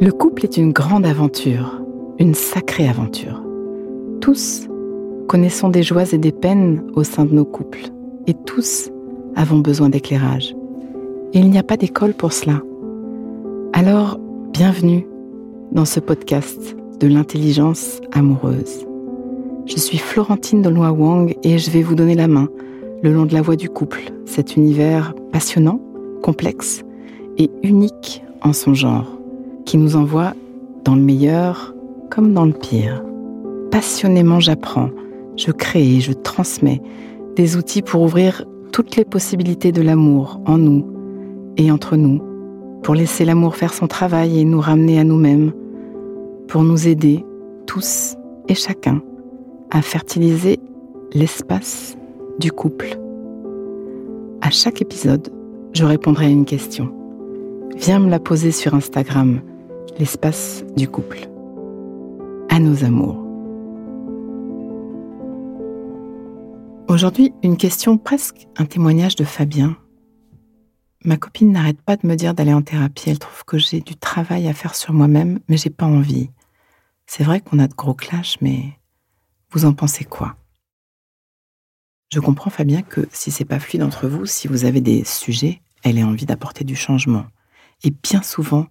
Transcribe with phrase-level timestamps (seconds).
[0.00, 1.82] Le couple est une grande aventure,
[2.18, 3.42] une sacrée aventure.
[4.22, 4.66] Tous
[5.28, 7.90] connaissons des joies et des peines au sein de nos couples,
[8.26, 8.90] et tous
[9.34, 10.56] avons besoin d'éclairage.
[11.34, 12.62] Et il n'y a pas d'école pour cela.
[13.74, 14.18] Alors,
[14.54, 15.06] bienvenue
[15.72, 18.86] dans ce podcast de l'intelligence amoureuse.
[19.66, 22.48] Je suis Florentine de Wang et je vais vous donner la main
[23.02, 25.78] le long de la voie du couple, cet univers passionnant,
[26.22, 26.85] complexe
[27.38, 29.06] et unique en son genre,
[29.64, 30.34] qui nous envoie
[30.84, 31.74] dans le meilleur
[32.10, 33.02] comme dans le pire.
[33.70, 34.90] Passionnément j'apprends,
[35.36, 36.80] je crée et je transmets
[37.34, 40.86] des outils pour ouvrir toutes les possibilités de l'amour en nous
[41.56, 42.22] et entre nous,
[42.82, 45.52] pour laisser l'amour faire son travail et nous ramener à nous-mêmes,
[46.48, 47.24] pour nous aider
[47.66, 48.16] tous
[48.48, 49.02] et chacun
[49.70, 50.60] à fertiliser
[51.12, 51.96] l'espace
[52.38, 52.98] du couple.
[54.40, 55.28] À chaque épisode,
[55.72, 56.92] je répondrai à une question.
[57.78, 59.42] Viens me la poser sur Instagram,
[59.98, 61.28] l'espace du couple.
[62.48, 63.22] À nos amours.
[66.88, 69.76] Aujourd'hui, une question presque un témoignage de Fabien.
[71.04, 73.10] Ma copine n'arrête pas de me dire d'aller en thérapie.
[73.10, 76.30] Elle trouve que j'ai du travail à faire sur moi-même, mais j'ai pas envie.
[77.06, 78.72] C'est vrai qu'on a de gros clashs, mais
[79.50, 80.36] vous en pensez quoi?
[82.10, 85.60] Je comprends Fabien que si c'est pas fluide entre vous, si vous avez des sujets,
[85.84, 87.26] elle ait envie d'apporter du changement.
[87.84, 88.66] Et bien souvent,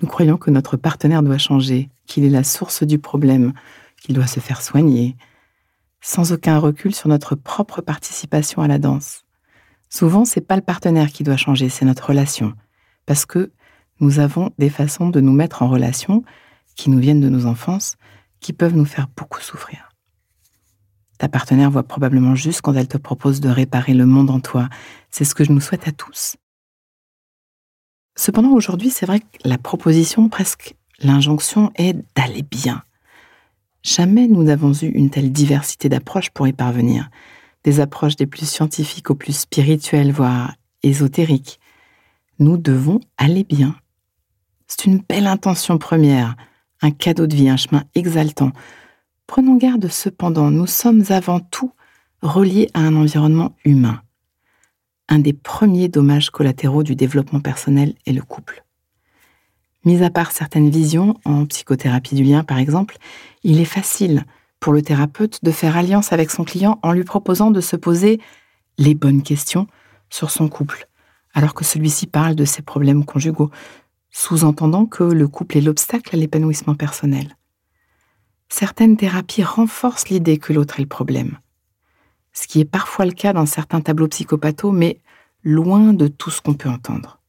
[0.00, 3.52] nous croyons que notre partenaire doit changer, qu'il est la source du problème,
[4.00, 5.16] qu'il doit se faire soigner,
[6.00, 9.24] sans aucun recul sur notre propre participation à la danse.
[9.88, 12.54] Souvent, c'est pas le partenaire qui doit changer, c'est notre relation,
[13.06, 13.50] parce que
[14.00, 16.22] nous avons des façons de nous mettre en relation
[16.76, 17.96] qui nous viennent de nos enfances,
[18.40, 19.88] qui peuvent nous faire beaucoup souffrir.
[21.18, 24.68] Ta partenaire voit probablement juste quand elle te propose de réparer le monde en toi.
[25.10, 26.36] C'est ce que je nous souhaite à tous.
[28.18, 32.82] Cependant, aujourd'hui, c'est vrai que la proposition, presque l'injonction, est d'aller bien.
[33.84, 37.10] Jamais nous n'avons eu une telle diversité d'approches pour y parvenir.
[37.62, 41.60] Des approches des plus scientifiques aux plus spirituelles, voire ésotériques.
[42.40, 43.76] Nous devons aller bien.
[44.66, 46.34] C'est une belle intention première,
[46.82, 48.50] un cadeau de vie, un chemin exaltant.
[49.28, 51.70] Prenons garde cependant, nous sommes avant tout
[52.20, 54.02] reliés à un environnement humain.
[55.08, 58.64] Un des premiers dommages collatéraux du développement personnel est le couple.
[59.84, 62.98] Mis à part certaines visions, en psychothérapie du lien par exemple,
[63.42, 64.26] il est facile
[64.60, 68.20] pour le thérapeute de faire alliance avec son client en lui proposant de se poser
[68.76, 69.66] les bonnes questions
[70.10, 70.88] sur son couple,
[71.32, 73.50] alors que celui-ci parle de ses problèmes conjugaux,
[74.10, 77.36] sous-entendant que le couple est l'obstacle à l'épanouissement personnel.
[78.48, 81.38] Certaines thérapies renforcent l'idée que l'autre est le problème,
[82.38, 85.00] ce qui est parfois le cas dans certains tableaux psychopathos, mais
[85.42, 87.20] loin de tout ce qu'on peut entendre.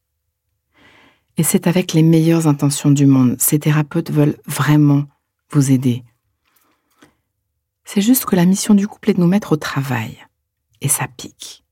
[1.37, 5.05] Et c'est avec les meilleures intentions du monde, ces thérapeutes veulent vraiment
[5.51, 6.03] vous aider.
[7.85, 10.15] C'est juste que la mission du couple est de nous mettre au travail,
[10.79, 11.63] et ça pique.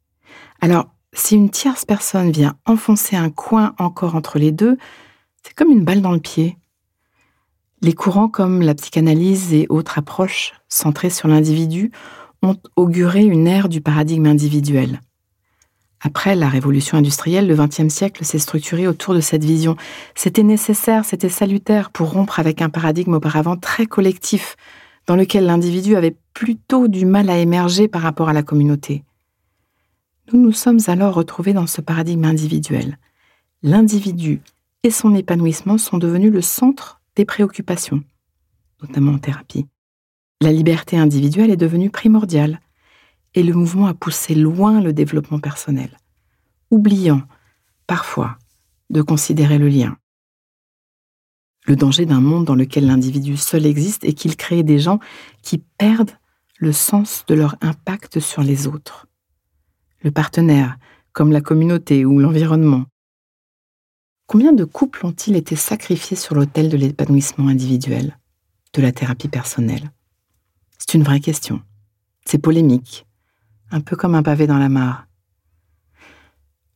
[0.60, 4.78] Alors, si une tierce personne vient enfoncer un coin encore entre les deux,
[5.44, 6.58] c'est comme une balle dans le pied.
[7.82, 11.92] Les courants comme la psychanalyse et autres approches centrées sur l'individu
[12.42, 15.02] ont auguré une ère du paradigme individuel.
[16.02, 19.76] Après la révolution industrielle, le XXe siècle s'est structuré autour de cette vision.
[20.14, 24.56] C'était nécessaire, c'était salutaire pour rompre avec un paradigme auparavant très collectif,
[25.08, 29.04] dans lequel l'individu avait plutôt du mal à émerger par rapport à la communauté.
[30.32, 33.00] Nous nous sommes alors retrouvés dans ce paradigme individuel.
[33.64, 34.42] L'individu
[34.84, 38.04] et son épanouissement sont devenus le centre des préoccupations,
[38.82, 39.66] notamment en thérapie.
[40.42, 42.62] La liberté individuelle est devenue primordiale
[43.34, 45.98] et le mouvement a poussé loin le développement personnel,
[46.72, 47.22] oubliant
[47.88, 48.38] parfois
[48.90, 49.98] de considérer le lien.
[51.66, 55.00] Le danger d'un monde dans lequel l'individu seul existe est qu'il crée des gens
[55.42, 56.18] qui perdent
[56.60, 59.08] le sens de leur impact sur les autres
[60.02, 60.78] le partenaire,
[61.12, 62.86] comme la communauté ou l'environnement.
[64.28, 68.18] Combien de couples ont-ils été sacrifiés sur l'autel de l'épanouissement individuel,
[68.74, 69.92] de la thérapie personnelle?
[70.78, 71.62] C'est une vraie question.
[72.26, 73.06] C'est polémique,
[73.72, 75.08] un peu comme un pavé dans la mare.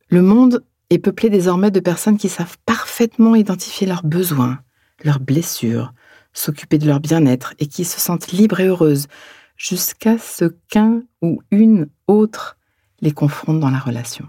[0.08, 4.60] Le monde est peuplé désormais de personnes qui savent parfaitement identifier leurs besoins,
[5.04, 5.92] leurs blessures,
[6.32, 9.08] s'occuper de leur bien-être et qui se sentent libres et heureuses
[9.56, 12.58] jusqu'à ce qu'un ou une autre
[13.00, 14.26] les confrontent dans la relation.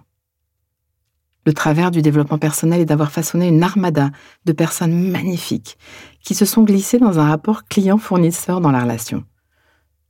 [1.46, 4.12] Le travers du développement personnel est d'avoir façonné une armada
[4.46, 5.78] de personnes magnifiques
[6.22, 9.26] qui se sont glissées dans un rapport client-fournisseur dans la relation.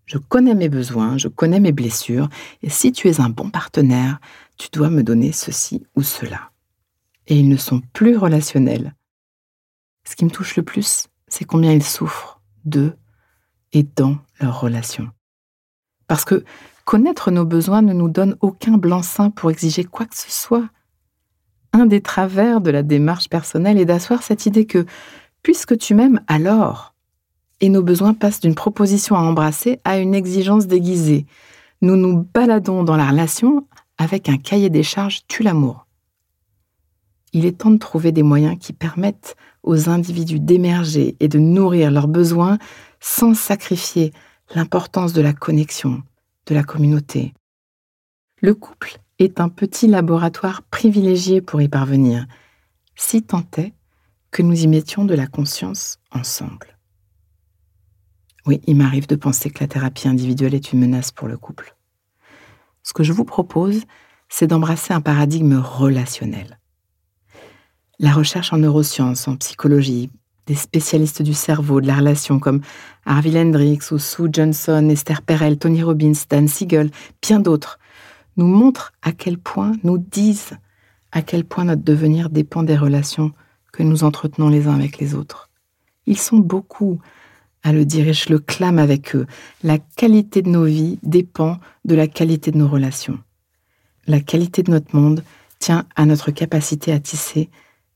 [0.06, 2.30] Je connais mes besoins, je connais mes blessures,
[2.62, 4.20] et si tu es un bon partenaire,
[4.58, 6.52] tu dois me donner ceci ou cela.
[7.28, 8.96] et ils ne sont plus relationnels.
[10.08, 12.96] Ce qui me touche le plus, c'est combien ils souffrent d'eux
[13.72, 15.10] et dans leurs relations.
[16.08, 16.44] Parce que
[16.86, 20.68] connaître nos besoins ne nous donne aucun blanc-seing pour exiger quoi que ce soit.
[21.72, 24.86] Un des travers de la démarche personnelle est d'asseoir cette idée que,
[25.42, 26.93] puisque tu m'aimes, alors,
[27.64, 31.26] et nos besoins passent d'une proposition à embrasser à une exigence déguisée.
[31.82, 33.66] Nous nous baladons dans la relation
[33.98, 35.88] avec un cahier des charges tue l'amour.
[37.32, 41.90] Il est temps de trouver des moyens qui permettent aux individus d'émerger et de nourrir
[41.90, 42.58] leurs besoins
[43.00, 44.12] sans sacrifier
[44.54, 46.04] l'importance de la connexion,
[46.48, 47.34] de la communauté.
[48.42, 52.26] Le couple est un petit laboratoire privilégié pour y parvenir,
[52.98, 53.72] si tant est
[54.32, 56.73] que nous y mettions de la conscience ensemble.
[58.46, 61.76] Oui, il m'arrive de penser que la thérapie individuelle est une menace pour le couple.
[62.84, 63.84] Ce que je vous propose,
[64.28, 66.60] c'est d'embrasser un paradigme relationnel.
[68.00, 70.10] La recherche en neurosciences, en psychologie,
[70.46, 72.62] des spécialistes du cerveau, de la relation comme
[73.06, 76.92] Harvey Hendricks ou Sue Johnson, Esther Perel, Tony Robbins, Dan Siegel,
[77.22, 77.80] bien d'autres,
[78.36, 80.58] nous montrent à quel point, nous disent
[81.12, 83.32] à quel point notre devenir dépend des relations
[83.72, 85.50] que nous entretenons les uns avec les autres.
[86.06, 87.00] Ils sont beaucoup
[87.64, 89.26] à le dire et je le clame avec eux.
[89.64, 93.20] La qualité de nos vies dépend de la qualité de nos relations.
[94.06, 95.24] La qualité de notre monde
[95.60, 97.50] tient à notre capacité à tisser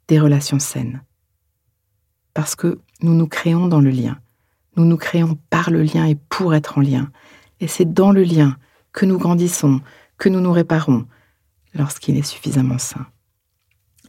[0.07, 1.01] des relations saines.
[2.33, 4.17] Parce que nous nous créons dans le lien.
[4.77, 7.11] Nous nous créons par le lien et pour être en lien.
[7.59, 8.55] Et c'est dans le lien
[8.93, 9.81] que nous grandissons,
[10.17, 11.05] que nous nous réparons,
[11.73, 13.05] lorsqu'il est suffisamment sain.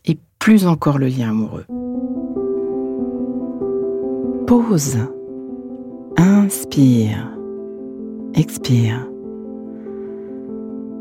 [0.04, 1.66] Et plus encore le lien amoureux.
[4.46, 5.08] Pause.
[6.20, 7.30] Inspire.
[8.34, 9.08] Expire.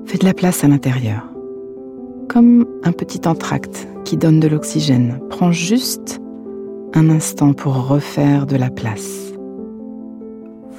[0.05, 1.23] Fais de la place à l'intérieur.
[2.29, 5.19] Comme un petit entracte qui donne de l'oxygène.
[5.31, 6.21] Prends juste
[6.93, 9.33] un instant pour refaire de la place.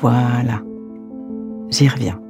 [0.01, 0.63] Voilà.
[1.71, 2.21] J'y reviens.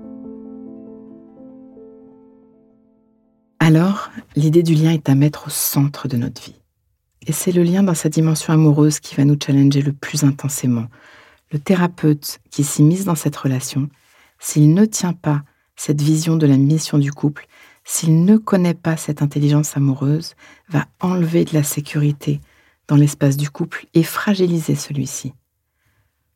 [3.60, 6.58] Alors, l'idée du lien est à mettre au centre de notre vie.
[7.26, 10.86] Et c'est le lien dans sa dimension amoureuse qui va nous challenger le plus intensément.
[11.50, 13.88] Le thérapeute qui s'immisce dans cette relation,
[14.38, 15.42] s'il ne tient pas
[15.76, 17.46] cette vision de la mission du couple,
[17.84, 20.34] s'il ne connaît pas cette intelligence amoureuse,
[20.68, 22.40] va enlever de la sécurité
[22.86, 25.32] dans l'espace du couple et fragiliser celui-ci,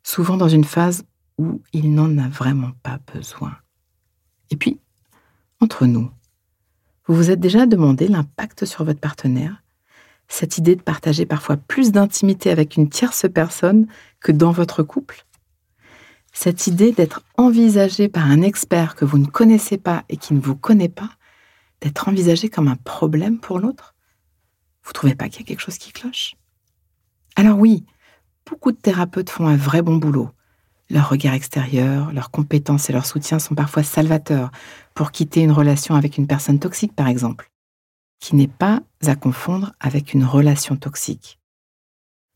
[0.03, 1.05] souvent dans une phase
[1.39, 3.57] où il n'en a vraiment pas besoin.
[4.51, 4.79] Et puis,
[5.61, 6.11] entre nous,
[7.07, 9.62] vous vous êtes déjà demandé l'impact sur votre partenaire
[10.29, 13.87] Cette idée de partager parfois plus d'intimité avec une tierce personne
[14.21, 15.25] que dans votre couple?
[16.33, 20.41] Cette idée d'être envisagé par un expert que vous ne connaissez pas et qui ne
[20.41, 21.11] vous connaît pas
[21.83, 23.95] d'être envisagé comme un problème pour l'autre?
[24.85, 26.35] Vous trouvez pas qu'il y a quelque chose qui cloche?
[27.37, 27.85] Alors oui,
[28.49, 30.31] beaucoup de thérapeutes font un vrai bon boulot.
[30.91, 34.51] Leur regard extérieur, leurs compétences et leur soutien sont parfois salvateurs.
[34.95, 37.51] Pour quitter une relation avec une personne toxique, par exemple,
[38.23, 41.41] qui n'est pas à confondre avec une relation toxique.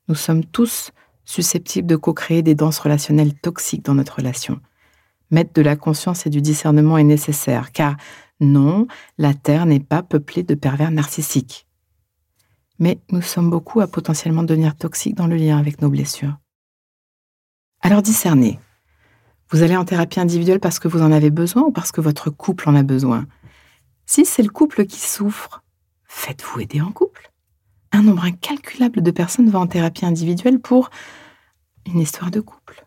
[0.09, 0.91] Nous sommes tous
[1.25, 4.61] susceptibles de co-créer des danses relationnelles toxiques dans notre relation.
[5.31, 7.97] Mettre de la conscience et du discernement est nécessaire, car
[8.41, 11.69] non, la Terre n'est pas peuplée de pervers narcissiques.
[12.81, 16.37] Mais nous sommes beaucoup à potentiellement devenir toxiques dans le lien avec nos blessures.
[17.81, 18.59] Alors discernez.
[19.53, 22.29] Vous allez en thérapie individuelle parce que vous en avez besoin ou parce que votre
[22.31, 23.29] couple en a besoin?
[24.05, 25.63] Si c'est le couple qui souffre,
[26.17, 27.31] faites-vous aider en couple?
[27.93, 30.91] Un nombre incalculable de personnes vont en thérapie individuelle pour
[31.85, 32.87] une histoire de couple.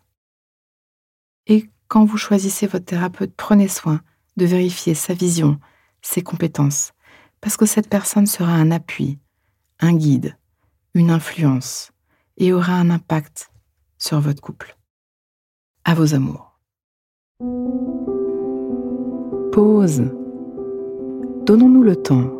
[1.46, 4.02] Et quand vous choisissez votre thérapeute, prenez soin
[4.36, 5.58] de vérifier sa vision,
[6.02, 6.92] ses compétences,
[7.40, 9.18] parce que cette personne sera un appui,
[9.78, 10.36] un guide,
[10.94, 11.92] une influence,
[12.36, 13.50] et aura un impact
[13.96, 14.76] sur votre couple.
[15.84, 16.58] À vos amours.
[19.52, 20.12] Pause.
[21.46, 22.39] Donnons-nous le temps,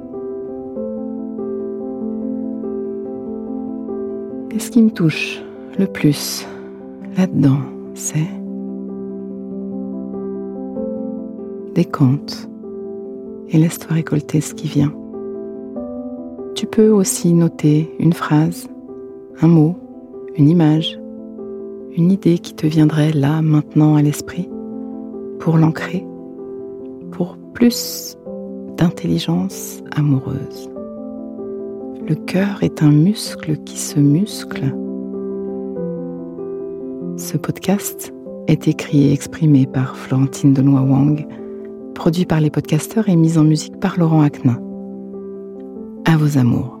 [4.53, 5.41] Et ce qui me touche
[5.79, 6.45] le plus
[7.17, 7.59] là-dedans,
[7.93, 8.27] c'est
[11.73, 12.49] décompte
[13.49, 14.93] et laisse-toi récolter ce qui vient.
[16.55, 18.67] Tu peux aussi noter une phrase,
[19.41, 19.75] un mot,
[20.35, 20.99] une image,
[21.95, 24.49] une idée qui te viendrait là, maintenant à l'esprit,
[25.39, 26.05] pour l'ancrer,
[27.11, 28.17] pour plus
[28.77, 30.70] d'intelligence amoureuse.
[32.07, 34.73] Le cœur est un muscle qui se muscle.
[37.17, 38.11] Ce podcast
[38.47, 41.27] est écrit et exprimé par Florentine Denois Wang,
[41.93, 44.59] produit par les podcasteurs et mis en musique par Laurent Aknin.
[46.05, 46.80] À vos amours.